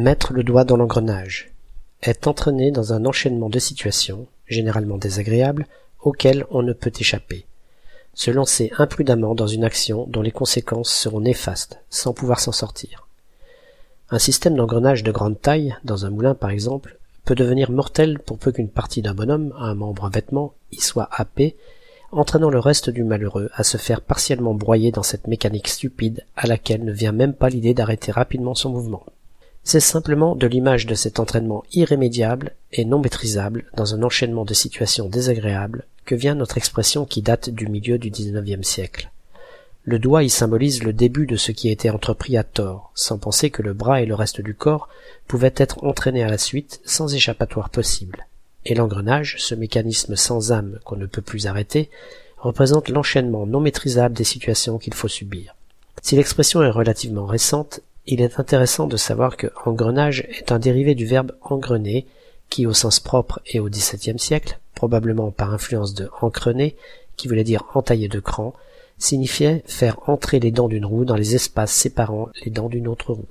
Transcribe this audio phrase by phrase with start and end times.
[0.00, 1.50] Mettre le doigt dans l'engrenage.
[2.00, 5.66] Est entraîné dans un enchaînement de situations, généralement désagréables,
[6.00, 7.44] auxquelles on ne peut échapper.
[8.14, 13.08] Se lancer imprudemment dans une action dont les conséquences seront néfastes, sans pouvoir s'en sortir.
[14.08, 16.96] Un système d'engrenage de grande taille, dans un moulin par exemple,
[17.26, 21.10] peut devenir mortel pour peu qu'une partie d'un bonhomme, un membre, un vêtement, y soit
[21.12, 21.58] happé,
[22.10, 26.46] entraînant le reste du malheureux à se faire partiellement broyer dans cette mécanique stupide à
[26.46, 29.04] laquelle ne vient même pas l'idée d'arrêter rapidement son mouvement.
[29.72, 34.52] C'est simplement de l'image de cet entraînement irrémédiable et non maîtrisable dans un enchaînement de
[34.52, 39.12] situations désagréables que vient notre expression qui date du milieu du XIXe siècle.
[39.84, 43.16] Le doigt y symbolise le début de ce qui a été entrepris à tort, sans
[43.16, 44.88] penser que le bras et le reste du corps
[45.28, 48.26] pouvaient être entraînés à la suite sans échappatoire possible.
[48.66, 51.90] Et l'engrenage, ce mécanisme sans âme qu'on ne peut plus arrêter,
[52.38, 55.54] représente l'enchaînement non maîtrisable des situations qu'il faut subir.
[56.02, 60.94] Si l'expression est relativement récente, il est intéressant de savoir que engrenage est un dérivé
[60.94, 62.06] du verbe engrener,
[62.48, 66.76] qui au sens propre et au XVIIe siècle, probablement par influence de encrener,
[67.16, 68.54] qui voulait dire entailler de cran,
[68.98, 73.12] signifiait faire entrer les dents d'une roue dans les espaces séparant les dents d'une autre
[73.12, 73.28] roue.